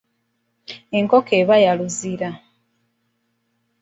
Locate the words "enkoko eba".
0.97-1.55